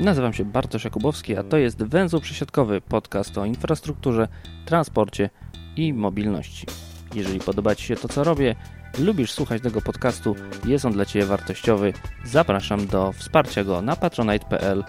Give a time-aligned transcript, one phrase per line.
[0.00, 4.28] Nazywam się Bartosz Jakubowski, a to jest Węzeł Przesiadkowy, podcast o infrastrukturze,
[4.66, 5.30] transporcie
[5.76, 6.66] i mobilności.
[7.14, 8.56] Jeżeli podoba Ci się to, co robię,
[8.98, 10.36] lubisz słuchać tego podcastu,
[10.66, 11.92] jest on dla Ciebie wartościowy,
[12.24, 14.84] zapraszam do wsparcia go na patronite.pl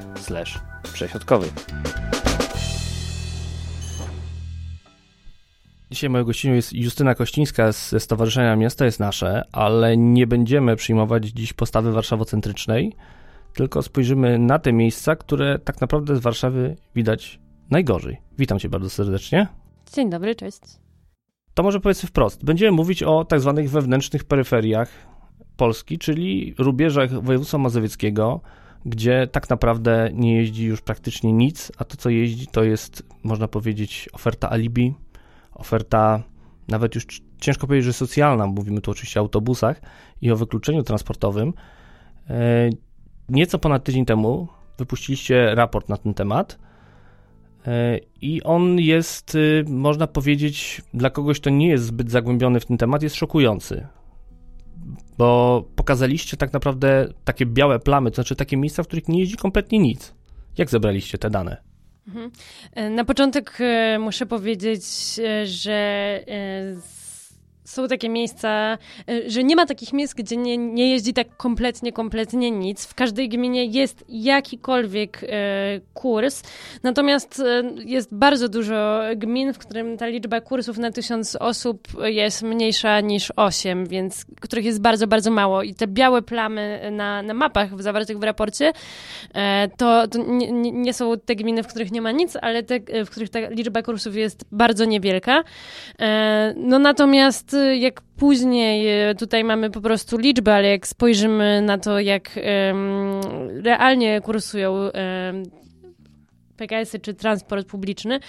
[0.93, 1.47] przesiadkowy.
[5.91, 11.25] Dzisiaj moją gościnią jest Justyna Kościńska ze Stowarzyszenia Miasta jest Nasze, ale nie będziemy przyjmować
[11.25, 12.95] dziś postawy warszawocentrycznej,
[13.53, 17.39] tylko spojrzymy na te miejsca, które tak naprawdę z Warszawy widać
[17.69, 18.17] najgorzej.
[18.37, 19.47] Witam Cię bardzo serdecznie.
[19.93, 20.59] Dzień dobry, cześć.
[21.53, 22.45] To może powiedzmy wprost.
[22.45, 24.89] Będziemy mówić o tak zwanych wewnętrznych peryferiach
[25.57, 28.41] Polski, czyli rubieżach województwa mazowieckiego,
[28.85, 33.47] gdzie tak naprawdę nie jeździ już praktycznie nic, a to co jeździ to jest, można
[33.47, 34.93] powiedzieć, oferta alibi,
[35.59, 36.23] oferta
[36.67, 37.05] nawet już
[37.39, 39.81] ciężko powiedzieć, że socjalna, mówimy tu oczywiście o autobusach
[40.21, 41.53] i o wykluczeniu transportowym.
[42.29, 42.69] E,
[43.29, 46.59] nieco ponad tydzień temu wypuściliście raport na ten temat
[47.67, 52.65] e, i on jest, y, można powiedzieć, dla kogoś, kto nie jest zbyt zagłębiony w
[52.65, 53.87] ten temat, jest szokujący.
[55.17, 59.37] Bo pokazaliście tak naprawdę takie białe plamy, to znaczy takie miejsca, w których nie jeździ
[59.37, 60.15] kompletnie nic.
[60.57, 61.68] Jak zebraliście te dane?
[62.07, 62.31] Mhm.
[62.73, 64.83] E, na początek e, muszę powiedzieć,
[65.43, 66.19] że
[67.69, 68.77] są takie miejsca,
[69.09, 72.85] e, że nie ma takich miejsc, gdzie nie, nie jeździ tak kompletnie, kompletnie nic.
[72.85, 75.27] W każdej gminie jest jakikolwiek e,
[75.93, 76.43] kurs,
[76.83, 82.43] natomiast e, jest bardzo dużo gmin, w którym ta liczba kursów na tysiąc osób jest
[82.43, 85.63] mniejsza niż osiem, więc których jest bardzo, bardzo mało.
[85.63, 88.73] I te białe plamy na, na mapach zawartych w raporcie,
[89.77, 93.09] to, to nie, nie, są te gminy, w których nie ma nic, ale te, w
[93.09, 95.43] których ta liczba kursów jest bardzo niewielka.
[96.55, 101.99] No natomiast jak później, e, tutaj mamy po prostu liczbę, ale jak spojrzymy na to,
[101.99, 102.39] jak
[103.63, 104.89] realnie kursują
[106.57, 108.19] PKS-y czy transport publiczny,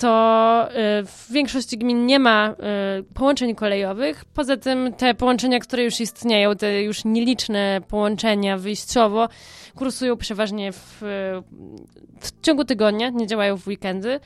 [0.00, 2.54] to e, w większości gmin nie ma e,
[3.14, 4.24] połączeń kolejowych.
[4.24, 9.28] Poza tym te połączenia, które już istnieją, te już nieliczne połączenia wyjściowo,
[9.74, 10.98] kursują przeważnie w,
[12.20, 14.20] w ciągu tygodnia, nie działają w weekendy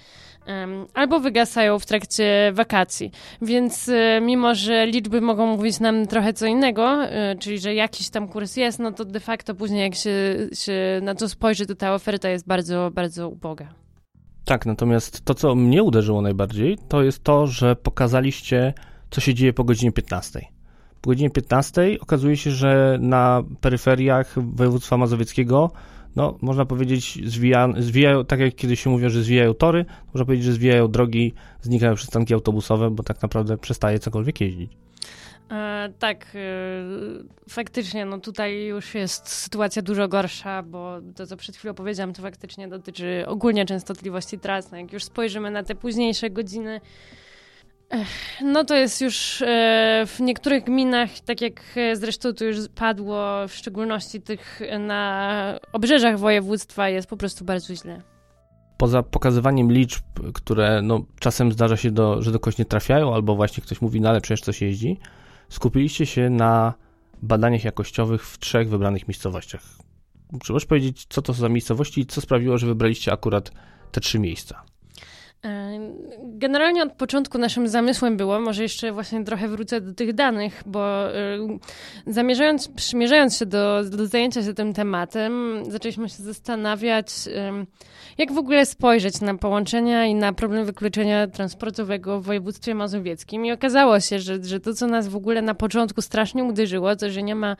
[0.94, 3.10] albo wygasają w trakcie wakacji.
[3.42, 6.98] Więc e, mimo, że liczby mogą mówić nam trochę co innego,
[7.40, 10.10] czyli że jakiś tam kurs jest, no to de facto później jak się,
[10.52, 13.83] się na to spojrzy, to ta oferta jest bardzo, bardzo uboga.
[14.44, 18.74] Tak, natomiast to, co mnie uderzyło najbardziej, to jest to, że pokazaliście,
[19.10, 20.40] co się dzieje po godzinie 15.
[21.00, 25.70] Po godzinie 15 okazuje się, że na peryferiach województwa mazowieckiego
[26.16, 30.46] no, można powiedzieć, zwija, zwijają, tak jak kiedyś się mówiło, że zwijają tory, można powiedzieć,
[30.46, 34.72] że zwijają drogi, znikają przystanki autobusowe, bo tak naprawdę przestaje cokolwiek jeździć.
[35.54, 36.38] E, tak, e,
[37.48, 42.22] faktycznie, no tutaj już jest sytuacja dużo gorsza, bo to, co przed chwilą powiedziałam, to
[42.22, 44.70] faktycznie dotyczy ogólnie częstotliwości tras.
[44.70, 46.80] No, jak już spojrzymy na te późniejsze godziny,
[48.42, 53.48] no to jest już e, w niektórych gminach, tak jak e, zresztą tu już padło,
[53.48, 58.02] w szczególności tych na obrzeżach województwa, jest po prostu bardzo źle.
[58.76, 60.02] Poza pokazywaniem liczb,
[60.34, 64.00] które no, czasem zdarza się, do, że do kogoś nie trafiają, albo właśnie ktoś mówi,
[64.00, 64.98] no ale przecież coś jeździ,
[65.48, 66.74] skupiliście się na
[67.22, 69.62] badaniach jakościowych w trzech wybranych miejscowościach.
[70.42, 73.50] Czy możesz powiedzieć, co to są za miejscowości i co sprawiło, że wybraliście akurat
[73.92, 74.62] te trzy miejsca?
[76.22, 81.04] Generalnie od początku naszym zamysłem było, może jeszcze właśnie trochę wrócę do tych danych, bo
[82.06, 87.06] zamierzając, przymierzając się do, do zajęcia się tym tematem, zaczęliśmy się zastanawiać,
[88.18, 93.46] jak w ogóle spojrzeć na połączenia i na problem wykluczenia transportowego w województwie mazowieckim.
[93.46, 97.10] I okazało się, że, że to, co nas w ogóle na początku strasznie uderzyło, to,
[97.10, 97.56] że nie ma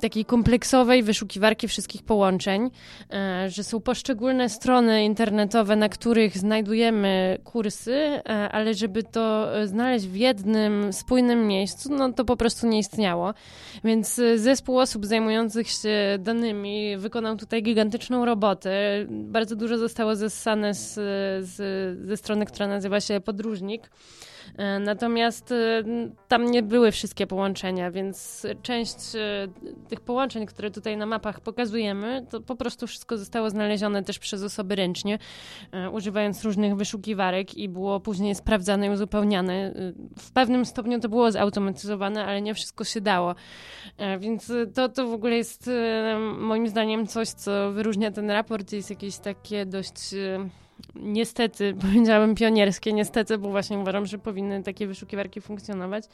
[0.00, 2.70] takiej kompleksowej wyszukiwarki wszystkich połączeń,
[3.10, 8.22] e, że są poszczególne strony internetowe, na których znajdujemy kursy, e,
[8.52, 13.34] ale żeby to e, znaleźć w jednym spójnym miejscu, no to po prostu nie istniało.
[13.84, 18.70] Więc zespół osób zajmujących się danymi wykonał tutaj gigantyczną robotę.
[19.08, 20.94] Bardzo dużo zostało zessane z,
[21.46, 21.56] z,
[22.06, 23.90] ze strony, która nazywa się Podróżnik.
[24.56, 25.82] E, natomiast e,
[26.28, 29.48] tam nie były wszystkie połączenia, więc część e,
[29.88, 34.42] tych połączeń, które tutaj na mapach pokazujemy, to po prostu wszystko zostało znalezione też przez
[34.42, 35.18] osoby ręcznie,
[35.92, 39.74] używając różnych wyszukiwarek i było później sprawdzane i uzupełniane.
[40.18, 43.34] W pewnym stopniu to było zautomatyzowane, ale nie wszystko się dało.
[44.18, 45.70] Więc to, to w ogóle jest
[46.38, 50.14] moim zdaniem coś, co wyróżnia ten raport, jest jakieś takie dość
[50.96, 56.04] niestety, powiedziałabym pionierskie, niestety, bo właśnie uważam, że powinny takie wyszukiwarki funkcjonować.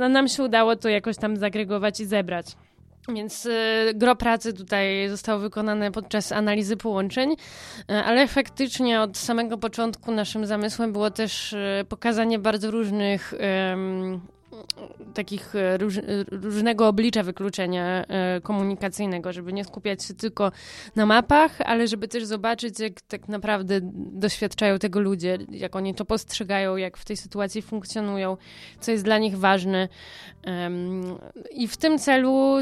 [0.00, 2.56] no, nam się udało to jakoś tam zagregować i zebrać.
[3.08, 3.50] Więc y,
[3.94, 10.46] gro pracy tutaj zostało wykonane podczas analizy połączeń, y, ale faktycznie od samego początku naszym
[10.46, 11.56] zamysłem było też
[11.88, 13.34] pokazanie bardzo różnych
[15.14, 20.52] takich e, róż, e, różnego oblicza wykluczenia e, komunikacyjnego, żeby nie skupiać się tylko
[20.96, 23.80] na mapach, ale żeby też zobaczyć, jak tak naprawdę
[24.12, 28.36] doświadczają tego ludzie, jak oni to postrzegają, jak w tej sytuacji funkcjonują,
[28.80, 29.88] co jest dla nich ważne.
[31.50, 32.56] I w tym celu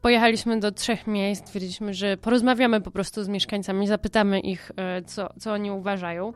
[0.00, 4.72] pojechaliśmy do trzech miejsc, stwierdziliśmy, że porozmawiamy po prostu z mieszkańcami, zapytamy ich,
[5.06, 6.32] co, co oni uważają.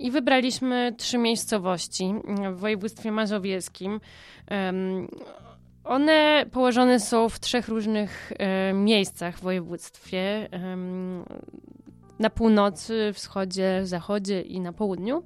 [0.00, 2.14] I wybraliśmy trzy miejscowości
[2.52, 4.00] w województwie mazowieckim.
[5.84, 10.48] One położone są w trzech różnych e, miejscach w województwie.
[12.18, 15.22] Na północy, wschodzie, zachodzie i na południu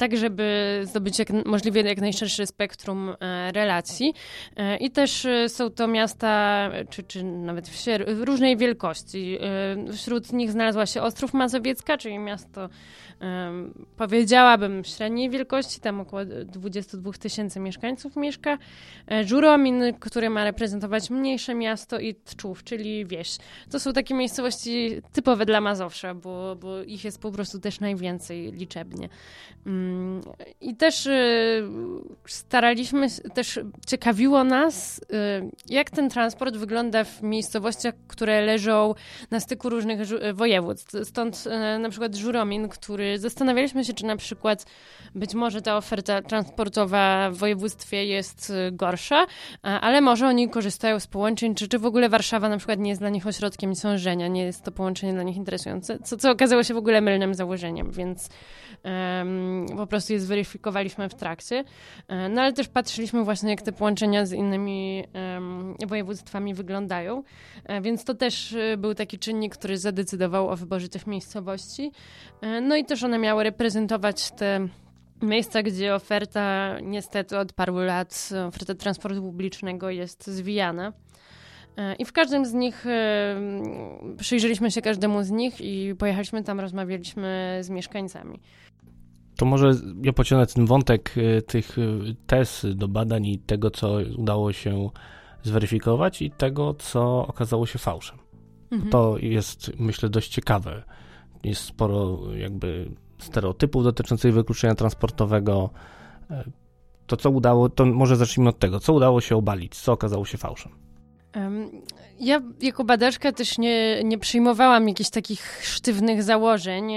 [0.00, 4.14] tak żeby zdobyć jak, możliwie jak najszersze spektrum e, relacji.
[4.56, 9.38] E, I też e, są to miasta, czy, czy nawet wsie różnej wielkości.
[9.92, 12.68] Wśród nich znalazła się Ostrów Mazowiecka, czyli miasto
[13.96, 18.58] powiedziałabym średniej wielkości, tam około 22 tysięcy mieszkańców mieszka.
[19.24, 23.36] Żuromin, który ma reprezentować mniejsze miasto i Tczów, czyli wieś.
[23.70, 28.52] To są takie miejscowości typowe dla Mazowsza, bo, bo ich jest po prostu też najwięcej
[28.52, 29.08] liczebnie.
[30.60, 31.62] I też y,
[32.26, 35.04] staraliśmy, też ciekawiło nas, y,
[35.68, 38.94] jak ten transport wygląda w miejscowościach, które leżą
[39.30, 40.00] na styku różnych
[40.34, 40.96] województw.
[41.04, 44.66] Stąd y, na przykład Żuromin, który zastanawialiśmy się, czy na przykład
[45.14, 49.26] być może ta oferta transportowa w województwie jest gorsza,
[49.62, 53.00] ale może oni korzystają z połączeń, czy, czy w ogóle Warszawa na przykład nie jest
[53.00, 56.74] dla nich ośrodkiem sążenia, nie jest to połączenie dla nich interesujące, co, co okazało się
[56.74, 58.28] w ogóle mylnym założeniem, więc
[58.84, 61.64] um, po prostu je zweryfikowaliśmy w trakcie.
[62.08, 65.04] E, no ale też patrzyliśmy właśnie, jak te połączenia z innymi
[65.86, 67.22] województwami wyglądają,
[67.64, 71.92] e, więc to też e, był taki czynnik, który zadecydował o wyborze tych miejscowości.
[72.62, 74.68] No i też one miały reprezentować te
[75.22, 80.92] miejsca, gdzie oferta niestety od paru lat, oferta transportu publicznego jest zwijana.
[81.98, 82.84] I w każdym z nich
[84.18, 88.40] przyjrzeliśmy się każdemu z nich i pojechaliśmy tam, rozmawialiśmy z mieszkańcami.
[89.40, 89.72] To może
[90.02, 94.90] ja pociągnę ten wątek y, tych y, tez do badań i tego, co udało się
[95.42, 98.18] zweryfikować i tego, co okazało się fałszem.
[98.70, 98.90] Mhm.
[98.90, 100.82] To jest, myślę, dość ciekawe.
[101.44, 105.70] Jest sporo jakby stereotypów dotyczących wykluczenia transportowego.
[106.30, 106.44] E,
[107.06, 110.38] to, co udało, to może zacznijmy od tego, co udało się obalić, co okazało się
[110.38, 110.72] fałszem.
[112.20, 116.92] Ja jako badaczka też nie, nie przyjmowałam jakichś takich sztywnych założeń.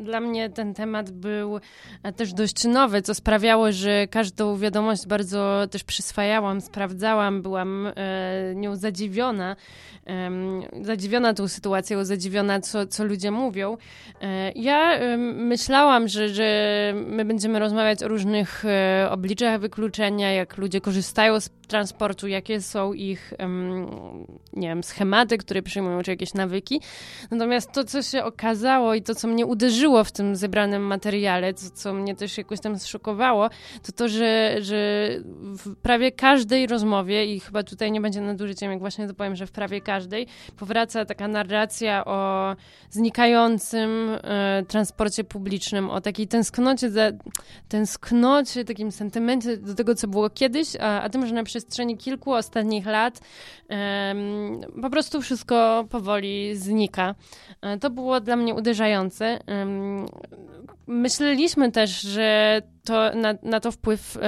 [0.00, 1.60] Dla mnie ten temat był
[2.02, 7.92] e, też dość nowy, co sprawiało, że każdą wiadomość bardzo też przyswajałam, sprawdzałam, byłam e,
[8.54, 9.56] nią zadziwiona.
[10.82, 13.76] Zadziwiona tą sytuacją, zadziwiona, co, co ludzie mówią.
[14.20, 14.98] E, ja
[15.34, 18.64] myślałam, że, że my będziemy rozmawiać o różnych
[19.10, 23.34] obliczach wykluczenia, jak ludzie korzystają z transportu, jakie są ich
[24.52, 26.80] nie wiem, schematy, które przyjmują, czy jakieś nawyki.
[27.30, 31.70] Natomiast to, co się okazało i to, co mnie uderzyło w tym zebranym materiale, co,
[31.70, 33.50] co mnie też jakoś tam zszokowało,
[33.82, 38.80] to to, że, że w prawie każdej rozmowie, i chyba tutaj nie będzie nadużyciem, jak
[38.80, 42.56] właśnie to powiem, że w prawie każdej, powraca taka narracja o
[42.90, 47.10] znikającym e, transporcie publicznym, o takiej tęsknocie, za,
[47.68, 52.32] tęsknocie, takim sentymencie do tego, co było kiedyś, a, a tym, że na przestrzeni kilku
[52.32, 53.20] ostatnich lat
[54.82, 57.14] po prostu wszystko powoli znika.
[57.62, 59.38] E, to było dla mnie uderzające.
[60.86, 64.18] Myśleliśmy też, że to, na, na to wpływ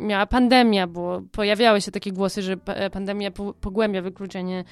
[0.00, 2.56] miała pandemia, bo pojawiały się takie głosy, że
[2.92, 4.64] pandemia pogłębia wykluczenie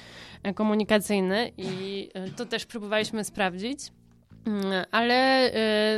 [0.43, 3.79] e, komunikacyjne i e, to też próbowaliśmy sprawdzić.
[4.45, 5.51] Mm, ale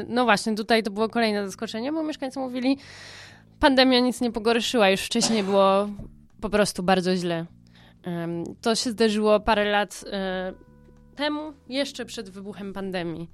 [0.07, 2.77] no właśnie, tutaj to było kolejne zaskoczenie, bo mieszkańcy mówili,
[3.59, 5.89] pandemia nic nie pogorszyła, już wcześniej było
[6.41, 7.45] po prostu bardzo źle.
[8.61, 10.53] To się zdarzyło parę lat e,
[11.15, 13.29] temu, jeszcze przed wybuchem pandemii.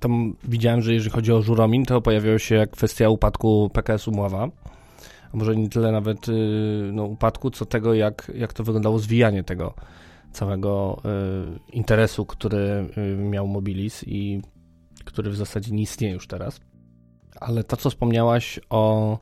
[0.00, 4.48] Tam widziałem, że jeżeli chodzi o Żuromin, to pojawiała się kwestia upadku PKS Umława.
[5.32, 6.32] A może nie tyle nawet y,
[6.92, 9.74] no, upadku, co tego, jak, jak to wyglądało zwijanie tego
[10.32, 11.02] całego
[11.70, 14.42] y, interesu, który y, miał Mobilis i
[15.04, 16.60] który w zasadzie nie istnieje już teraz.
[17.40, 19.18] Ale to, co wspomniałaś o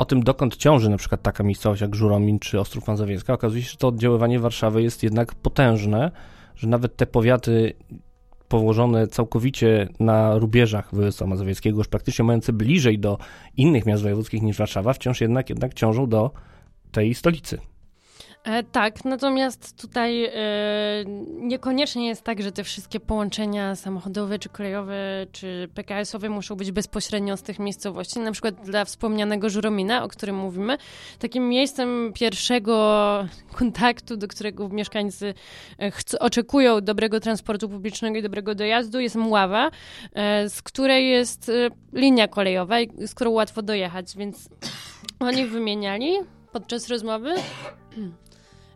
[0.00, 3.70] o tym, dokąd ciąży na przykład taka miejscowość jak Żuromin czy Ostrów Mazowiecka, okazuje się,
[3.70, 6.10] że to oddziaływanie Warszawy jest jednak potężne,
[6.56, 7.74] że nawet te powiaty
[8.48, 13.18] położone całkowicie na rubieżach województwa mazowieckiego, już praktycznie mające bliżej do
[13.56, 16.30] innych miast wojewódzkich niż Warszawa, wciąż jednak, jednak ciążą do
[16.92, 17.58] tej stolicy.
[18.44, 20.32] E, tak, natomiast tutaj e,
[21.26, 24.94] niekoniecznie jest tak, że te wszystkie połączenia samochodowe, czy kolejowe,
[25.32, 28.18] czy PKS-owe muszą być bezpośrednio z tych miejscowości.
[28.18, 30.78] Na przykład dla wspomnianego Żuromina, o którym mówimy,
[31.18, 35.34] takim miejscem pierwszego kontaktu, do którego mieszkańcy
[35.80, 39.70] e, oczekują dobrego transportu publicznego i dobrego dojazdu, jest Mława,
[40.12, 41.52] e, z której jest e,
[41.92, 44.48] linia kolejowa, z którą łatwo dojechać, więc
[45.18, 46.12] oni wymieniali
[46.52, 47.34] podczas rozmowy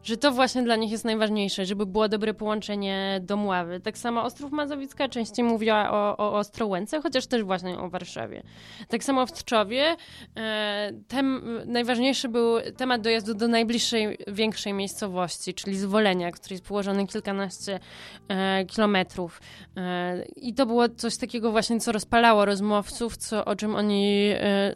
[0.05, 3.81] że to właśnie dla nich jest najważniejsze, żeby było dobre połączenie do Mławy.
[3.81, 8.43] Tak samo Ostrów Mazowicka częściej mówiła o, o Ostrołęce, chociaż też właśnie o Warszawie.
[8.89, 9.97] Tak samo w Tczowie
[10.37, 17.07] e, tem, najważniejszy był temat dojazdu do najbliższej, większej miejscowości, czyli Zwolenia, który jest położony
[17.07, 17.81] kilkanaście
[18.29, 19.41] e, kilometrów.
[19.77, 24.75] E, I to było coś takiego właśnie, co rozpalało rozmówców, co, o czym oni e,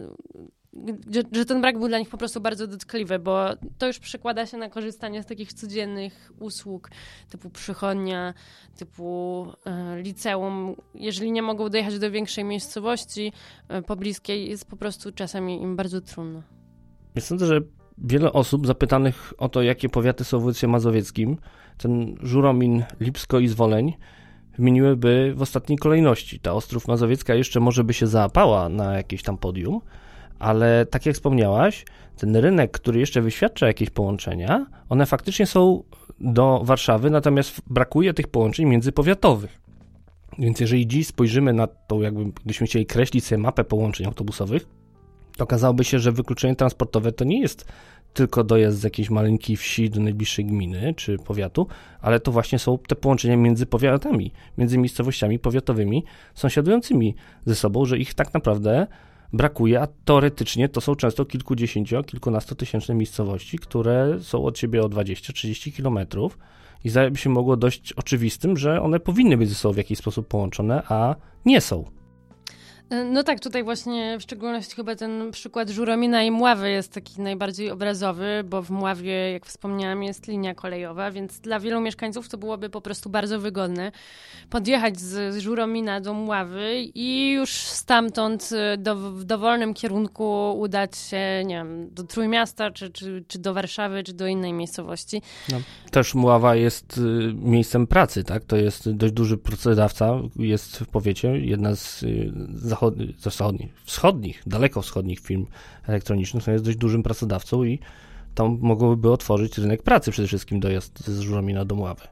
[1.11, 3.47] że, że, ten brak był dla nich po prostu bardzo dotkliwy, bo
[3.79, 6.91] to już przekłada się na korzystanie z takich codziennych usług
[7.31, 8.35] typu przychodnia,
[8.77, 10.77] typu e, liceum.
[10.95, 13.33] Jeżeli nie mogą dojechać do większej miejscowości
[13.69, 16.43] e, pobliskiej, jest po prostu czasami im bardzo trudno.
[17.15, 17.61] Ja sądzę, że
[17.99, 21.37] wiele osób zapytanych o to, jakie powiaty są w województwie mazowieckim,
[21.79, 23.95] ten Żuromin, Lipsko i Zwoleń,
[24.59, 26.41] wymieniłyby w ostatniej kolejności.
[26.41, 29.81] Ta Ostrów Mazowiecka jeszcze może by się zaapała na jakieś tam podium,
[30.39, 31.85] ale tak jak wspomniałaś,
[32.17, 35.83] ten rynek, który jeszcze wyświadcza jakieś połączenia, one faktycznie są
[36.21, 39.61] do Warszawy, natomiast brakuje tych połączeń międzypowiatowych.
[40.39, 44.67] Więc jeżeli dziś spojrzymy na tą, jakby gdybyśmy chcieli kreślić sobie mapę połączeń autobusowych,
[45.37, 47.65] to okazałoby się, że wykluczenie transportowe to nie jest
[48.15, 51.67] tylko dojazd z jakiejś maleńkiej wsi do najbliższej gminy czy powiatu,
[52.01, 56.05] ale to właśnie są te połączenia między powiatami, między miejscowościami powiatowymi
[56.35, 57.15] sąsiadującymi
[57.47, 58.87] ze sobą, że ich tak naprawdę
[59.33, 65.73] brakuje, a teoretycznie to są często kilkudziesięcio, kilkunastotysięczne miejscowości, które są od siebie o 20-30
[65.73, 66.39] kilometrów
[66.85, 70.29] i zdaje się mogło dość oczywistym, że one powinny być ze sobą w jakiś sposób
[70.29, 71.98] połączone, a nie są.
[72.91, 77.21] E, no tak, tutaj właśnie w szczególności chyba ten przykład Żuromina i Mławy jest taki
[77.21, 82.39] najbardziej obrazowy, bo w Mławie, jak wspomniałam, jest linia kolejowa, więc dla wielu mieszkańców to
[82.39, 83.93] byłoby po prostu bardzo wygodne
[84.51, 90.97] podjechać z, z Żuromina do Mławy i już stamtąd e, do, w dowolnym kierunku udać
[90.97, 95.23] się, nie wiem, do Trójmiasta, czy, czy, czy do Warszawy, czy do innej miejscowości.
[95.53, 95.61] No.
[95.91, 97.01] Też Mława jest y,
[97.35, 98.45] miejscem pracy, tak?
[98.45, 102.33] To jest dość duży pracodawca, jest w powiecie, jedna z y,
[102.79, 105.47] zachodnich, zachodnich, wschodnich, daleko wschodnich firm
[105.89, 107.79] elektronicznych, są jest dość dużym pracodawcą i
[108.35, 112.03] tam mogłoby otworzyć rynek pracy przede wszystkim dojazd z Żuromina do Mławy.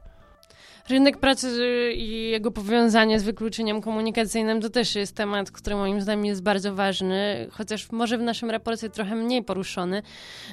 [0.89, 1.47] Rynek pracy
[1.95, 6.75] i jego powiązanie z wykluczeniem komunikacyjnym to też jest temat, który moim zdaniem jest bardzo
[6.75, 10.01] ważny, chociaż może w naszym raporcie trochę mniej poruszony,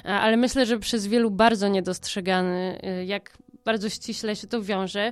[0.03, 5.11] ale myślę, że przez wielu bardzo niedostrzegany, jak bardzo ściśle się to wiąże.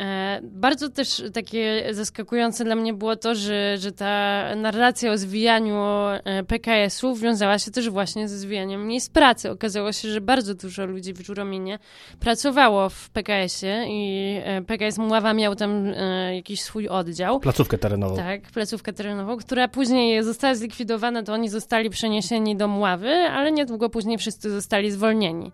[0.00, 5.76] E, bardzo też takie zaskakujące dla mnie było to, że, że ta narracja o zwijaniu
[5.76, 9.50] e, PKS-u wiązała się też właśnie ze zwijaniem miejsc pracy.
[9.50, 11.78] Okazało się, że bardzo dużo ludzi w Żurominie
[12.20, 15.92] pracowało w PKS-ie i e, PKS Mława miał tam
[16.34, 17.40] jakiś swój oddział.
[17.40, 18.16] Placówkę terenową.
[18.16, 23.90] Tak, placówkę terenową, która później została zlikwidowana, to oni zostali przeniesieni do Mławy, ale niedługo
[23.90, 25.52] później wszyscy zostali zwolnieni.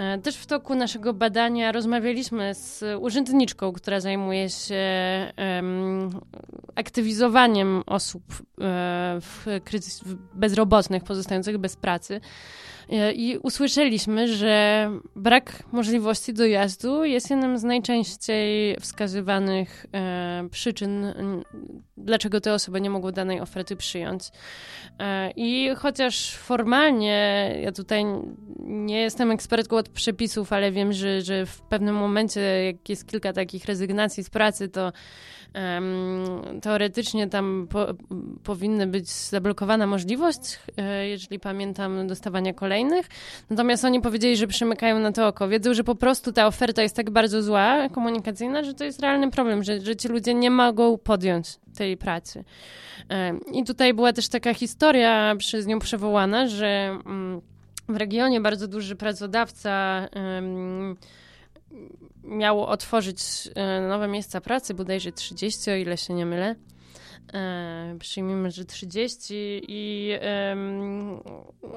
[0.00, 4.82] E, też w toku naszego badania rozmawialiśmy z urzędniczką, która zajmuje się
[6.74, 8.42] aktywizowaniem osób e,
[9.20, 10.04] w kryzys,
[10.34, 12.20] bezrobotnych pozostających bez pracy.
[12.90, 21.06] E, I usłyszeliśmy, że brak możliwości dojazdu jest jednym z najczęściej wskazywanych e, przyczyn,
[21.96, 24.22] dlaczego te osoby nie mogły danej oferty przyjąć.
[24.98, 28.04] E, I chociaż formalnie, ja tutaj
[28.58, 33.32] nie jestem ekspertką od przepisów, ale wiem, że, że w pewnym momencie, jak jest kilka
[33.32, 34.92] takich rezygnacji z pracy, to
[36.62, 37.86] teoretycznie tam po,
[38.44, 43.06] powinny być zablokowana możliwość, e, jeżeli pamiętam, dostawania kolejnych.
[43.50, 45.48] Natomiast oni powiedzieli, że przymykają na to oko.
[45.48, 49.30] Wiedzą, że po prostu ta oferta jest tak bardzo zła, komunikacyjna, że to jest realny
[49.30, 52.44] problem, że, że ci ludzie nie mogą podjąć tej pracy.
[53.52, 57.40] I tutaj była też taka historia przez nią przywołana, że mm,
[57.88, 60.06] w regionie bardzo duży pracodawca
[62.24, 63.18] miało otworzyć
[63.54, 66.54] e, nowe miejsca pracy, bodajże 30, o ile się nie mylę.
[67.34, 69.34] e, przyjmijmy, że 30
[69.68, 70.12] i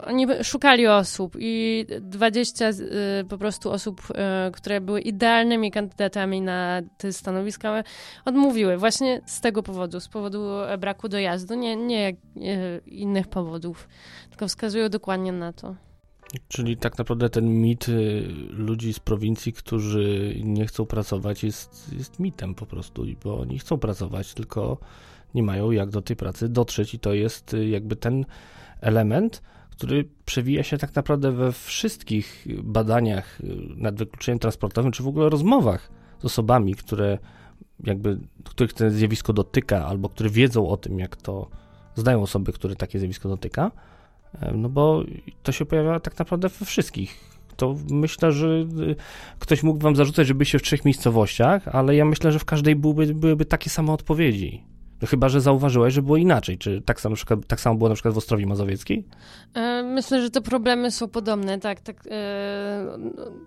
[0.06, 2.74] oni szukali osób i 20 e,
[3.30, 7.84] po prostu osób, e, które były idealnymi kandydatami na te stanowiska
[8.26, 12.16] odmówiły właśnie z tego powodu, z powodu braku dojazdu, nie, nie e,
[12.86, 13.88] innych powodów,
[14.30, 15.76] tylko wskazują dokładnie na to.
[16.48, 22.20] Czyli tak naprawdę ten mit y, ludzi z prowincji, którzy nie chcą pracować, jest, jest
[22.20, 24.78] mitem po prostu, bo oni chcą pracować, tylko
[25.36, 28.26] nie mają jak do tej pracy dotrzeć, i to jest y, jakby ten
[28.82, 35.08] element, który przewija się tak naprawdę we wszystkich badaniach y, nad wykluczeniem transportowym, czy w
[35.08, 37.18] ogóle rozmowach z osobami, które
[37.84, 41.50] jakby, których to zjawisko dotyka, albo które wiedzą o tym, jak to
[41.96, 43.72] znają osoby, które takie zjawisko dotyka
[44.56, 45.04] no bo
[45.44, 47.34] to się pojawia tak naprawdę we wszystkich.
[47.58, 48.96] To myślę, że y,
[49.40, 52.76] ktoś mógł wam zarzucać, że byliście w trzech miejscowościach, ale ja myślę, że w każdej
[52.76, 54.64] byłyby, byłyby takie same odpowiedzi.
[55.04, 56.58] No chyba, że zauważyłeś, że było inaczej.
[56.58, 57.16] Czy tak samo,
[57.48, 59.06] tak samo było na przykład w Ostrowi Mazowieckiej?
[59.54, 61.82] E, myślę, że te problemy są podobne, tak.
[61.82, 62.86] tak e,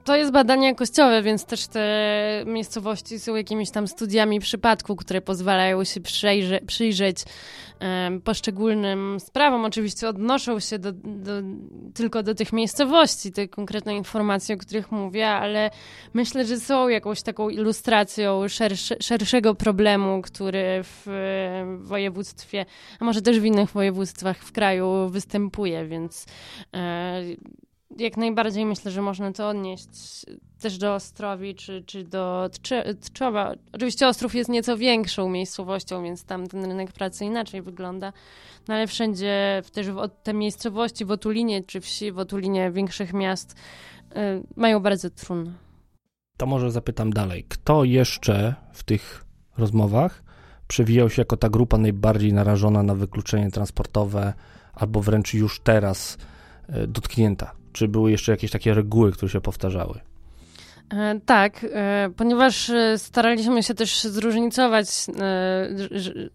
[0.05, 5.85] to jest badanie jakościowe, więc też te miejscowości są jakimiś tam studiami przypadku, które pozwalają
[5.85, 7.25] się przyjrze, przyjrzeć
[8.25, 9.65] poszczególnym sprawom.
[9.65, 11.33] Oczywiście odnoszą się do, do,
[11.95, 15.71] tylko do tych miejscowości, te konkretne informacje, o których mówię, ale
[16.15, 21.07] myślę, że są jakąś taką ilustracją szersze, szerszego problemu, który w
[21.79, 22.67] województwie,
[23.01, 26.27] a może też w innych województwach w kraju występuje, więc
[26.75, 27.23] e,
[27.99, 29.89] jak najbardziej myślę, że można to odnieść
[30.61, 32.51] też do Ostrowi czy, czy do
[33.01, 33.55] Tczowa.
[33.73, 38.13] Oczywiście Ostrów jest nieco większą miejscowością, więc tam ten rynek pracy inaczej wygląda,
[38.69, 43.53] no ale wszędzie też w, te miejscowości w Otulinie czy wsi, w Otulinie większych miast
[43.53, 44.15] y,
[44.57, 45.53] mają bardzo trudno.
[46.37, 47.45] To może zapytam dalej.
[47.49, 49.25] Kto jeszcze w tych
[49.59, 50.26] rozmowach
[50.69, 54.33] przewijał się jako ta grupa najbardziej narażona na wykluczenie transportowe
[54.75, 56.19] albo wręcz już teraz
[56.69, 57.53] y, dotknięta?
[57.73, 60.01] Czy były jeszcze jakieś takie reguły, które się powtarzały?
[60.93, 64.89] E, tak, e, ponieważ e, staraliśmy się też zróżnicować,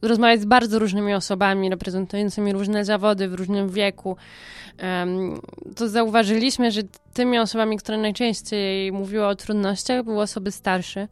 [0.02, 4.18] rozmawiać z bardzo różnymi osobami reprezentującymi różne zawody w różnym wieku,
[5.76, 6.82] to zauważyliśmy, że
[7.14, 11.08] tymi osobami, które najczęściej mówiły o trudnościach, były osoby starsze,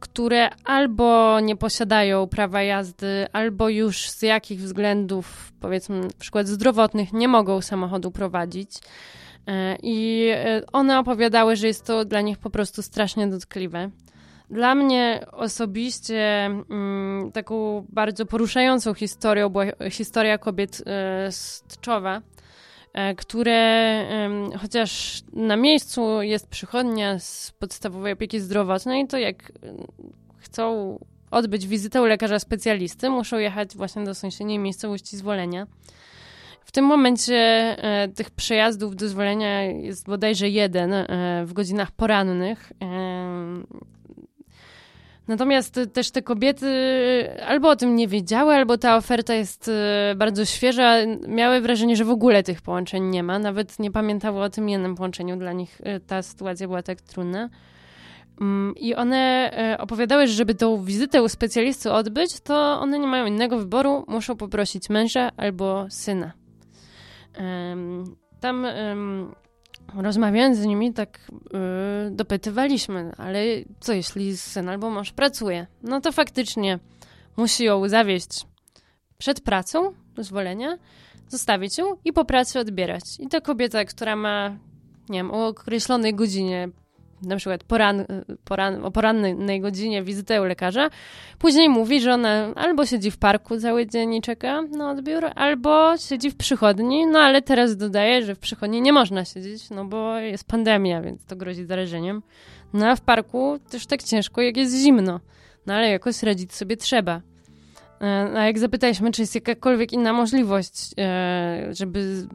[0.00, 7.12] które albo nie posiadają prawa jazdy, albo już z jakich względów, powiedzmy, na przykład zdrowotnych,
[7.12, 8.70] nie mogą samochodu prowadzić.
[9.46, 13.90] E, I e, one opowiadały, że jest to dla nich po prostu strasznie dotkliwe.
[14.50, 22.22] Dla mnie osobiście mm, taką bardzo poruszającą historią była historia kobiet e, z Tczowa,
[23.16, 24.06] które
[24.60, 29.52] chociaż na miejscu jest przychodnia z podstawowej opieki zdrowotnej, to jak
[30.38, 30.98] chcą
[31.30, 35.66] odbyć wizytę u lekarza specjalisty, muszą jechać właśnie do sąsiedniej miejscowości zwolenia.
[36.64, 41.06] W tym momencie e, tych przejazdów do zwolenia jest bodajże jeden e,
[41.46, 42.72] w godzinach porannych.
[42.82, 42.86] E,
[45.28, 46.66] natomiast też te kobiety
[47.46, 50.94] albo o tym nie wiedziały, albo ta oferta jest e, bardzo świeża.
[51.28, 53.38] Miały wrażenie, że w ogóle tych połączeń nie ma.
[53.38, 55.36] Nawet nie pamiętały o tym jednym połączeniu.
[55.36, 57.48] Dla nich e, ta sytuacja była tak trudna.
[58.40, 63.06] Mm, I one e, opowiadały, że żeby tą wizytę u specjalisty odbyć, to one nie
[63.06, 66.32] mają innego wyboru, muszą poprosić męża albo syna.
[68.40, 68.66] Tam
[69.94, 73.40] rozmawiając z nimi, tak yy, dopytywaliśmy, ale
[73.80, 75.66] co jeśli syn albo mąż pracuje?
[75.82, 76.78] No to faktycznie
[77.36, 78.46] musi ją zawieźć
[79.18, 80.78] przed pracą, zwolenia,
[81.28, 83.02] zostawić ją i po pracy odbierać.
[83.18, 84.56] I ta kobieta, która ma,
[85.08, 86.68] nie wiem, o określonej godzinie
[87.22, 88.04] na przykład poran,
[88.44, 90.90] poran, o porannej godzinie wizytę u lekarza,
[91.38, 95.96] później mówi, że ona albo siedzi w parku cały dzień i czeka na odbiór, albo
[95.96, 100.18] siedzi w przychodni, no ale teraz dodaje, że w przychodni nie można siedzieć, no bo
[100.18, 102.22] jest pandemia, więc to grozi zarażeniem.
[102.72, 105.20] No a w parku też tak ciężko, jak jest zimno.
[105.66, 107.20] No ale jakoś radzić sobie trzeba.
[108.00, 112.26] E, a jak zapytaliśmy, czy jest jakakolwiek inna możliwość, e, żeby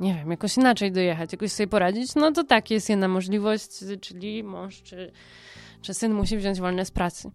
[0.00, 4.44] nie wiem, jakoś inaczej dojechać, jakoś sobie poradzić, no to tak, jest jedna możliwość, czyli
[4.44, 5.12] mąż czy,
[5.82, 7.30] czy syn musi wziąć wolne z pracy.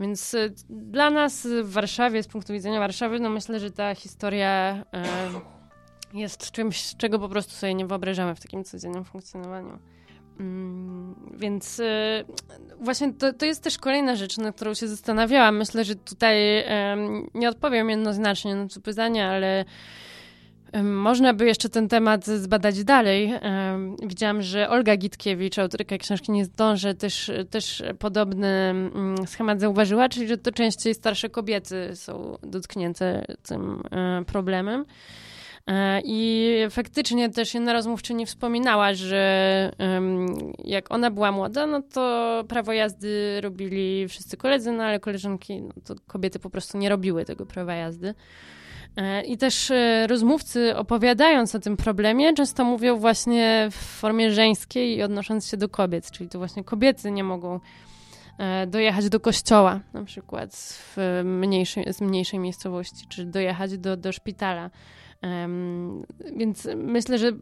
[0.00, 4.84] Więc y, dla nas w Warszawie, z punktu widzenia Warszawy, no myślę, że ta historia
[6.14, 9.78] y, jest czymś, czego po prostu sobie nie wyobrażamy w takim codziennym funkcjonowaniu.
[10.40, 12.24] Mm, więc y,
[12.80, 15.56] właśnie to, to jest też kolejna rzecz, nad którą się zastanawiałam.
[15.56, 16.36] Myślę, że tutaj
[17.34, 19.64] nie odpowiem jednoznacznie na to pytanie, ale
[20.82, 23.32] Można by jeszcze ten temat zbadać dalej.
[24.02, 30.28] Widziałam, że Olga Gitkiewicz, autorka książki Nie zdążę, też, też podobny mm, schemat zauważyła, czyli
[30.28, 34.84] że to częściej starsze kobiety są dotknięte tym e, problemem.
[35.66, 39.72] E, I faktycznie też jedna rozmówczyni wspominała, że
[40.64, 45.72] jak ona była młoda, no to prawo jazdy robili wszyscy koledzy, no ale koleżanki, no
[45.84, 48.14] to kobiety po prostu nie robiły tego prawa jazdy.
[48.96, 54.96] E, I też e, rozmówcy opowiadając o tym problemie często mówią właśnie w formie żeńskiej
[54.96, 57.60] i odnosząc się do kobiet, czyli to właśnie kobiety nie mogą
[58.66, 60.50] dojechać do kościoła, na przykład
[60.96, 64.70] w mniejszej, z mniejszej miejscowości, czy dojechać do, do szpitala.
[66.36, 67.32] Więc myślę, że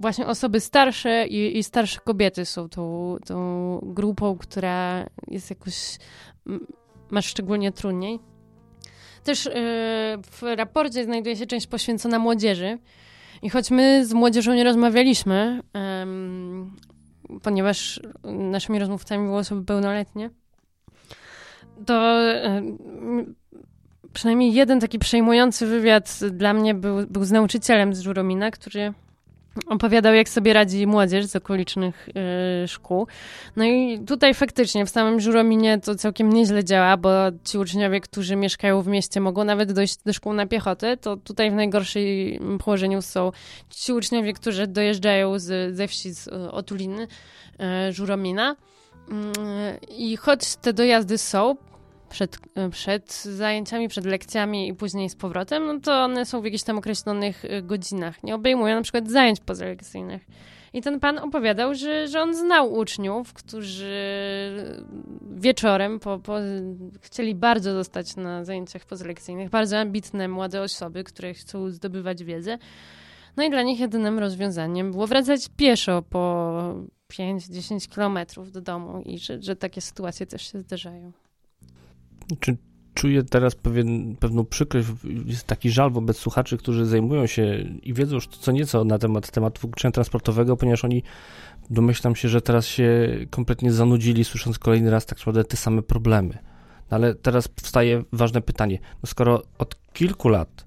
[0.00, 5.98] właśnie osoby starsze i, i starsze kobiety są tą, tą grupą, która jest jakoś,
[7.10, 8.31] ma szczególnie trudniej.
[9.24, 9.50] Też e,
[10.30, 12.78] w raporcie znajduje się część poświęcona młodzieży.
[13.42, 15.60] I choć my z młodzieżą nie rozmawialiśmy,
[17.42, 20.30] ponieważ naszymi rozmówcami były osoby pełnoletnie,
[21.86, 22.18] to
[24.12, 28.92] przynajmniej jeden taki przejmujący wywiad dla mnie był, był z nauczycielem z Żuromina, który
[29.66, 32.08] opowiadał, jak sobie radzi młodzież z okolicznych
[32.64, 33.06] y, szkół.
[33.56, 37.10] No i tutaj faktycznie w samym Żurominie to całkiem nieźle działa, bo
[37.44, 40.96] ci uczniowie, którzy mieszkają w mieście, mogą nawet dojść do szkół na piechotę.
[40.96, 43.32] To tutaj w najgorszej położeniu są
[43.70, 47.06] ci uczniowie, którzy dojeżdżają z, ze wsi z Otuliny,
[47.88, 48.56] y, Żuromina.
[49.10, 49.32] Mm,
[49.88, 51.56] I choć te dojazdy są,
[52.12, 52.38] przed,
[52.70, 56.78] przed zajęciami, przed lekcjami i później z powrotem, no to one są w jakichś tam
[56.78, 58.22] określonych y, godzinach.
[58.22, 60.26] Nie obejmują na przykład zajęć pozalekcyjnych.
[60.72, 63.94] I ten pan opowiadał, że, że on znał uczniów, którzy
[65.30, 66.36] wieczorem po, po,
[67.00, 72.58] chcieli bardzo zostać na zajęciach pozalekcyjnych, bardzo ambitne młode osoby, które chcą zdobywać wiedzę.
[73.36, 76.54] No i dla nich jedynym rozwiązaniem było wracać pieszo po
[77.12, 81.12] 5-10 kilometrów do domu i że, że takie sytuacje też się zdarzają.
[82.40, 82.56] Czy
[82.94, 84.88] czuję teraz pewien, pewną przykrość,
[85.26, 89.30] jest taki żal wobec słuchaczy, którzy zajmują się i wiedzą już co nieco na temat
[89.30, 91.02] tematu wykluczenia transportowego, ponieważ oni
[91.70, 96.38] domyślam się, że teraz się kompletnie zanudzili, słysząc kolejny raz tak naprawdę te same problemy.
[96.90, 98.78] No ale teraz powstaje ważne pytanie.
[99.02, 100.66] No skoro od kilku lat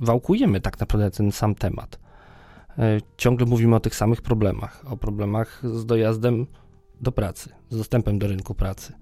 [0.00, 1.98] wałkujemy tak naprawdę ten sam temat,
[2.78, 6.46] e, ciągle mówimy o tych samych problemach, o problemach z dojazdem
[7.00, 8.92] do pracy, z dostępem do rynku pracy,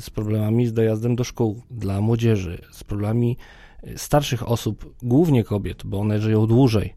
[0.00, 3.36] z problemami z dojazdem do szkół dla młodzieży, z problemami
[3.82, 6.94] e, starszych osób, głównie kobiet, bo one żyją dłużej,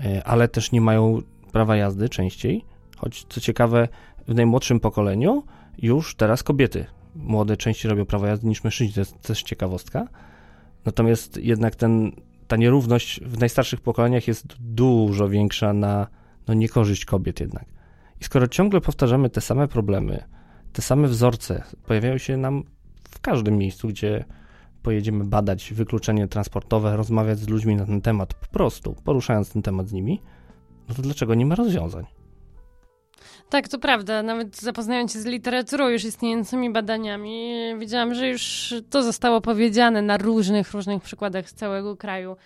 [0.00, 2.64] e, ale też nie mają prawa jazdy częściej.
[2.96, 3.88] Choć co ciekawe,
[4.28, 5.44] w najmłodszym pokoleniu
[5.78, 10.08] już teraz kobiety młode częściej robią prawo jazdy niż mężczyźni, to jest też ciekawostka.
[10.84, 12.12] Natomiast jednak ten,
[12.48, 16.06] ta nierówność w najstarszych pokoleniach jest dużo większa na
[16.48, 17.64] no, niekorzyść kobiet jednak.
[18.20, 20.24] I skoro ciągle powtarzamy te same problemy,
[20.72, 22.64] te same wzorce pojawiają się nam
[23.10, 24.24] w każdym miejscu, gdzie
[24.82, 29.88] pojedziemy badać wykluczenie transportowe, rozmawiać z ludźmi na ten temat, po prostu poruszając ten temat
[29.88, 30.20] z nimi,
[30.88, 32.06] no to dlaczego nie ma rozwiązań?
[33.50, 34.22] Tak, to prawda.
[34.22, 40.16] Nawet zapoznając się z literaturą już istniejącymi badaniami, widziałam, że już to zostało powiedziane na
[40.16, 42.36] różnych, różnych przykładach z całego kraju.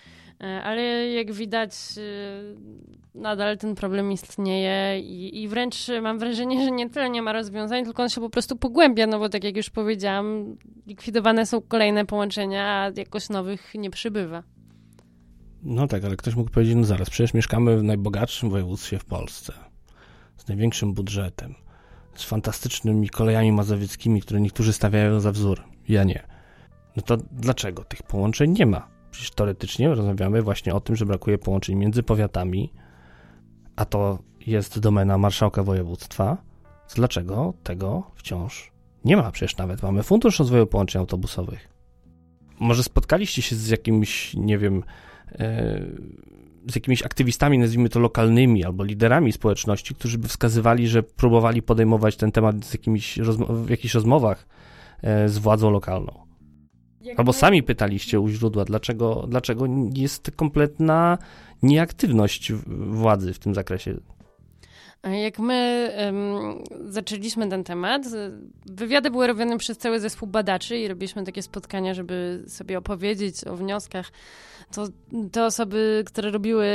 [0.41, 6.71] E, ale jak widać, e, nadal ten problem istnieje i, i wręcz mam wrażenie, że
[6.71, 9.57] nie tyle nie ma rozwiązań, tylko on się po prostu pogłębia, no bo tak jak
[9.57, 14.43] już powiedziałam, likwidowane są kolejne połączenia, a jakoś nowych nie przybywa.
[15.63, 19.53] No tak, ale ktoś mógł powiedzieć, no zaraz, przecież mieszkamy w najbogatszym województwie w Polsce,
[20.37, 21.55] z największym budżetem,
[22.15, 26.27] z fantastycznymi kolejami mazowieckimi, które niektórzy stawiają za wzór, ja nie.
[26.97, 28.94] No to dlaczego tych połączeń nie ma?
[29.15, 32.73] Przecież teoretycznie rozmawiamy właśnie o tym, że brakuje połączeń między powiatami,
[33.77, 36.37] a to jest domena marszałka województwa.
[36.95, 38.73] Dlaczego tego wciąż
[39.05, 39.33] nie ma?
[39.33, 41.69] Przecież nawet mamy Fundusz Rozwoju Połączeń Autobusowych.
[42.61, 44.83] Może spotkaliście się z jakimś, nie wiem,
[45.33, 45.81] e,
[46.71, 52.17] z jakimiś aktywistami, nazwijmy to lokalnymi, albo liderami społeczności, którzy by wskazywali, że próbowali podejmować
[52.17, 54.47] ten temat z jakimiś w jakichś rozmowach
[55.03, 56.24] e, z władzą lokalną.
[57.17, 61.19] Albo sami pytaliście u źródła, dlaczego, dlaczego jest kompletna
[61.63, 64.01] nieaktywność władzy w tym zakresie.
[65.13, 68.03] Jak my um, zaczęliśmy ten temat,
[68.67, 73.57] wywiady były robione przez cały zespół badaczy i robiliśmy takie spotkania, żeby sobie opowiedzieć o
[73.57, 74.13] wnioskach.
[74.75, 74.89] To
[75.33, 76.67] te osoby, które robiły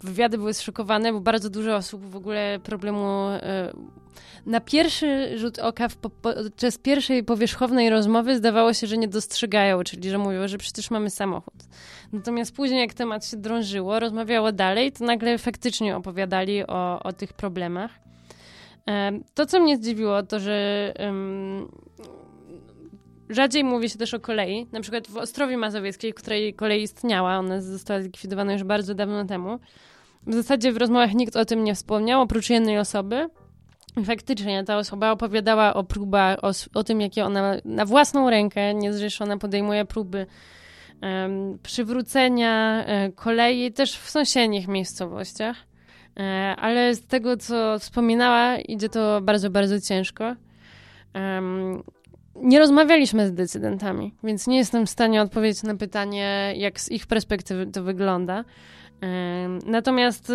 [0.00, 3.28] wywiady, były zszokowane, bo bardzo dużo osób w ogóle problemu.
[3.30, 4.05] Y,
[4.46, 5.88] na pierwszy rzut oka
[6.22, 11.10] podczas pierwszej powierzchownej rozmowy zdawało się, że nie dostrzegają, czyli że mówią, że przecież mamy
[11.10, 11.54] samochód.
[12.12, 17.32] Natomiast później, jak temat się drążyło, rozmawiało dalej, to nagle faktycznie opowiadali o, o tych
[17.32, 17.90] problemach.
[19.34, 21.68] To, co mnie zdziwiło, to że um,
[23.28, 24.66] rzadziej mówi się też o kolei.
[24.72, 29.58] Na przykład w Ostrowie Mazowieckiej, której kolej istniała, ona została zlikwidowana już bardzo dawno temu.
[30.26, 33.28] W zasadzie w rozmowach nikt o tym nie wspomniał, oprócz jednej osoby.
[34.04, 39.38] Faktycznie ta osoba opowiadała o próbach, o, o tym, jakie ona na własną rękę, niezrzeszona,
[39.38, 40.26] podejmuje próby
[41.02, 45.56] um, przywrócenia um, kolei też w sąsiednich miejscowościach.
[46.20, 50.34] E, ale z tego, co wspominała, idzie to bardzo, bardzo ciężko.
[52.42, 57.06] Nie rozmawialiśmy z decydentami, więc nie jestem w stanie odpowiedzieć na pytanie, jak z ich
[57.06, 58.44] perspektywy to wygląda.
[59.66, 60.34] Natomiast y,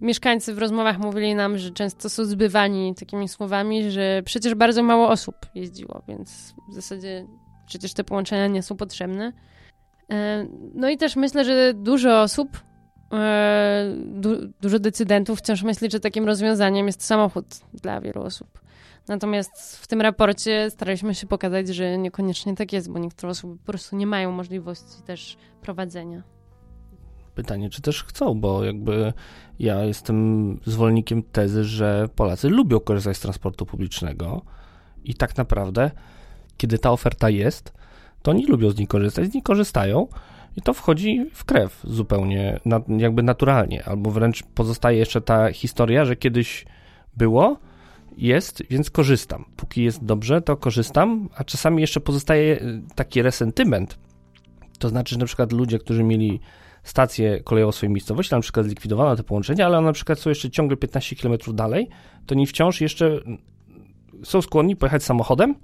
[0.00, 5.08] mieszkańcy w rozmowach mówili nam, że często są zbywani takimi słowami, że przecież bardzo mało
[5.08, 7.26] osób jeździło, więc w zasadzie
[7.66, 9.32] przecież te połączenia nie są potrzebne.
[10.74, 12.48] No i też myślę, że dużo osób
[13.14, 18.60] E, du dużo decydentów wciąż myśli, że takim rozwiązaniem jest samochód dla wielu osób.
[19.08, 23.64] Natomiast w tym raporcie staraliśmy się pokazać, że niekoniecznie tak jest, bo niektóre osoby po
[23.64, 26.22] prostu nie mają możliwości też prowadzenia.
[27.34, 29.12] Pytanie, czy też chcą, bo jakby
[29.58, 34.42] ja jestem zwolennikiem tezy, że Polacy lubią korzystać z transportu publicznego
[35.04, 35.90] i tak naprawdę,
[36.56, 37.72] kiedy ta oferta jest,
[38.22, 40.08] to nie lubią z niej korzystać, z niej korzystają,
[40.56, 42.60] i to wchodzi w krew zupełnie,
[42.98, 46.64] jakby naturalnie, albo wręcz pozostaje jeszcze ta historia, że kiedyś
[47.16, 47.58] było,
[48.16, 49.44] jest, więc korzystam.
[49.56, 52.60] Póki jest dobrze, to korzystam, a czasami jeszcze pozostaje
[52.94, 53.98] taki resentyment.
[54.78, 56.40] To znaczy, że na przykład ludzie, którzy mieli
[56.84, 60.30] stację kolejową w swojej miejscowości, na przykład zlikwidowano te połączenia, ale one na przykład są
[60.30, 61.88] jeszcze ciągle 15 km dalej,
[62.26, 63.20] to nie wciąż jeszcze
[64.24, 65.54] są skłonni pojechać samochodem,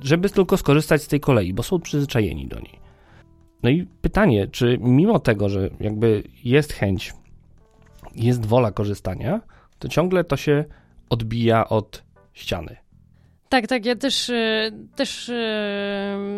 [0.00, 2.80] żeby tylko skorzystać z tej kolei, bo są przyzwyczajeni do niej.
[3.62, 7.14] No i pytanie, czy mimo tego, że jakby jest chęć,
[8.14, 9.40] jest wola korzystania,
[9.78, 10.64] to ciągle to się
[11.10, 12.76] odbija od ściany.
[13.48, 15.34] Tak, tak, ja też, y, też y,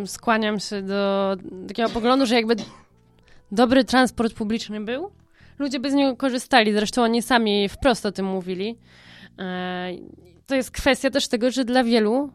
[0.07, 1.37] skłaniam się do
[1.69, 2.57] takiego poglądu, że jakby
[3.53, 5.11] dobry transport publiczny był,
[5.59, 6.73] ludzie by z niego korzystali.
[6.73, 8.79] Zresztą oni sami wprost o tym mówili.
[9.39, 9.91] E,
[10.47, 12.31] to jest kwestia też tego, że dla wielu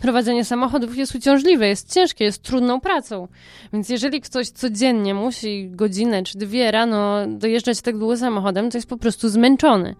[0.00, 3.28] prowadzenie samochodów jest uciążliwe, jest ciężkie, jest trudną pracą.
[3.72, 8.88] Więc jeżeli ktoś codziennie musi godzinę czy dwie rano dojeżdżać tak długo samochodem, to jest
[8.88, 9.94] po prostu zmęczony.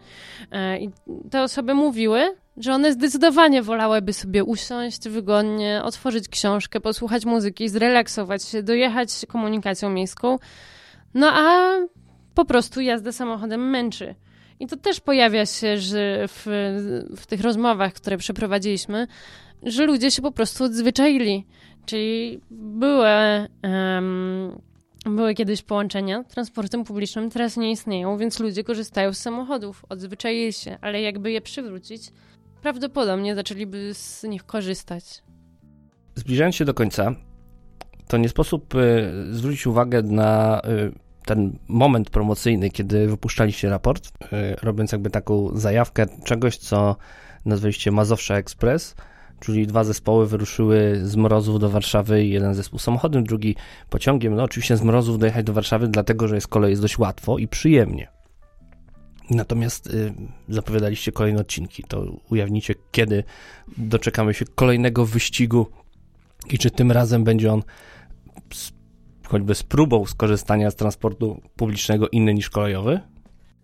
[0.52, 0.90] E, I
[1.30, 8.44] te osoby mówiły, że one zdecydowanie wolałyby sobie usiąść wygodnie, otworzyć książkę, posłuchać muzyki, zrelaksować
[8.44, 10.38] się, dojechać komunikacją miejską.
[11.14, 11.72] No a
[12.34, 14.14] po prostu jazda samochodem męczy.
[14.60, 16.46] I to też pojawia się że w,
[17.16, 19.06] w tych rozmowach, które przeprowadziliśmy,
[19.62, 21.46] że ludzie się po prostu odzwyczaili.
[21.86, 23.08] Czyli były,
[23.62, 24.60] um,
[25.04, 30.78] były kiedyś połączenia transportem publicznym, teraz nie istnieją, więc ludzie korzystają z samochodów, odzwyczaili się,
[30.80, 32.02] ale jakby je przywrócić,
[32.66, 35.22] prawdopodobnie zaczęliby z nich korzystać.
[36.14, 37.14] Zbliżając się do końca,
[38.08, 40.92] to nie sposób y, zwrócić uwagę na y,
[41.26, 46.96] ten moment promocyjny, kiedy wypuszczaliście raport, y, robiąc jakby taką zajawkę czegoś, co
[47.44, 48.94] nazwaliście Mazowsza Express,
[49.40, 53.56] czyli dwa zespoły wyruszyły z Mrozów do Warszawy, jeden zespół samochodem, drugi
[53.90, 54.34] pociągiem.
[54.34, 57.48] No oczywiście z Mrozów dojechać do Warszawy, dlatego że jest kolej jest dość łatwo i
[57.48, 58.15] przyjemnie.
[59.30, 60.14] Natomiast y,
[60.48, 61.84] zapowiadaliście kolejne odcinki.
[61.88, 63.24] To ujawnicie, kiedy
[63.78, 65.66] doczekamy się kolejnego wyścigu
[66.50, 67.62] i czy tym razem będzie on
[68.54, 68.72] z,
[69.26, 73.00] choćby z próbą skorzystania z transportu publicznego inny niż kolejowy?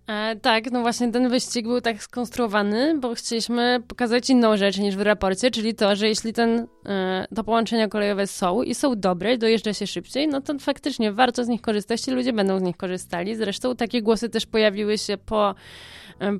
[0.06, 4.96] E, tak, no właśnie ten wyścig był tak skonstruowany, bo chcieliśmy pokazać inną rzecz niż
[4.96, 9.38] w raporcie, czyli to, że jeśli ten, e, to połączenia kolejowe są i są dobre,
[9.38, 12.76] dojeżdża się szybciej, no to faktycznie warto z nich korzystać i ludzie będą z nich
[12.76, 13.36] korzystali.
[13.36, 15.54] Zresztą takie głosy też pojawiły się po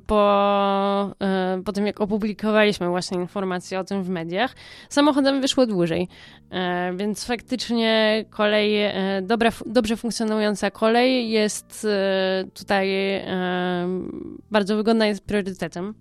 [0.07, 4.55] po, e, po tym, jak opublikowaliśmy właśnie informacje o tym w mediach,
[4.89, 6.07] samochodem wyszło dłużej.
[6.51, 11.87] E, więc faktycznie kolej, e, dobra, dobrze funkcjonująca kolej jest
[12.53, 12.93] tutaj
[14.51, 15.93] bardzo wygodna, jest priorytetem.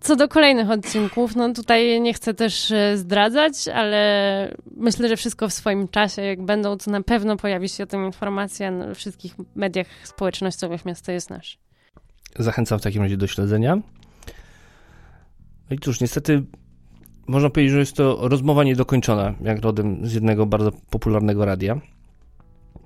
[0.00, 5.52] Co do kolejnych odcinków, no tutaj nie chcę też zdradzać, ale myślę, że wszystko w
[5.52, 9.86] swoim czasie, jak będą, to na pewno pojawi się o tym informacja na wszystkich mediach
[10.04, 11.71] społecznościowych Miasto jest Nasze.
[12.38, 13.76] Zachęcam w takim razie do śledzenia.
[15.70, 16.42] No i cóż, niestety
[17.26, 21.80] można powiedzieć, że jest to rozmowa niedokończona, jak rodem z jednego bardzo popularnego radia.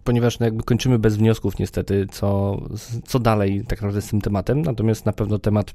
[0.04, 2.56] Ponieważ no jakby kończymy bez wniosków niestety, co,
[3.04, 4.62] co dalej tak naprawdę z tym tematem.
[4.62, 5.74] Natomiast na pewno temat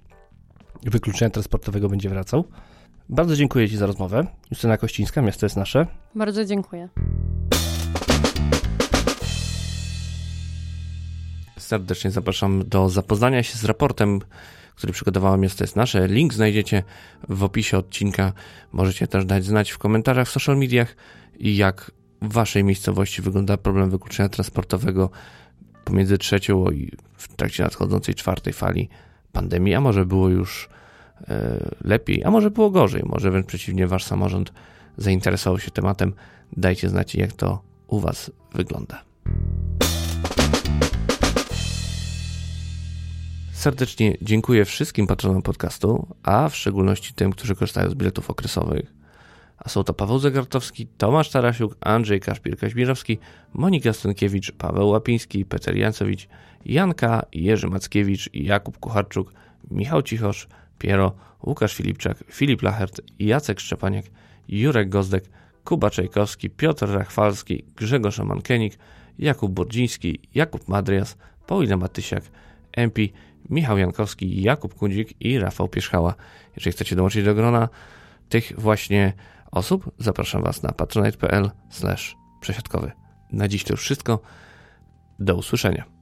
[0.83, 2.43] wykluczenia transportowego będzie wracał.
[3.09, 4.27] Bardzo dziękuję Ci za rozmowę.
[4.51, 5.87] Justyna Kościńska, Miasto jest Nasze.
[6.15, 6.89] Bardzo dziękuję.
[11.71, 14.19] Serdecznie zapraszam do zapoznania się z raportem,
[14.75, 16.07] który przygotowała Miasto jest Nasze.
[16.07, 16.83] Link znajdziecie
[17.29, 18.33] w opisie odcinka.
[18.71, 20.95] Możecie też dać znać w komentarzach w social mediach,
[21.39, 25.09] jak w Waszej miejscowości wygląda problem wykluczenia transportowego
[25.85, 28.89] pomiędzy trzecią i w trakcie nadchodzącej czwartej fali
[29.31, 30.69] pandemii, a może było już
[31.27, 34.53] e, lepiej, a może było gorzej, może wręcz przeciwnie, Wasz samorząd
[34.97, 36.13] zainteresował się tematem.
[36.57, 39.03] Dajcie znać, jak to u Was wygląda.
[43.61, 48.93] Serdecznie dziękuję wszystkim patronom podcastu, a w szczególności tym, którzy korzystają z biletów okresowych.
[49.57, 53.17] A są to Paweł Zagartowski, Tomasz Tarasiuk, Andrzej Kaszpir-Kaźmirowski,
[53.53, 56.27] Monika Stankiewicz, Paweł Łapiński, Peter Jancowicz,
[56.65, 59.33] Janka, Jerzy Mackiewicz, Jakub Kucharczuk,
[59.71, 60.47] Michał Cichosz,
[60.79, 64.05] Piero, Łukasz Filipczak, Filip Lachert, Jacek Szczepaniak,
[64.49, 65.23] Jurek Gozdek,
[65.63, 68.77] Kuba Czajkowski, Piotr Rachwalski, Grzegorz Mankenik,
[69.19, 72.23] Jakub Bordziński, Jakub Madrias, Paulina Matysiak,
[72.73, 73.01] MP,
[73.49, 76.15] Michał Jankowski, Jakub Kudzik i Rafał Pierzchała.
[76.55, 77.69] Jeżeli chcecie dołączyć do grona
[78.29, 79.13] tych właśnie
[79.51, 81.51] osób, zapraszam Was na patronite.pl
[82.41, 82.91] przesiadkowy.
[83.31, 84.19] Na dziś to już wszystko.
[85.19, 86.00] Do usłyszenia.